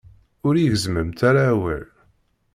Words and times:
Ur 0.47 0.55
yi-gezzmemt 0.57 1.19
ara 1.29 1.41
awal. 1.51 1.85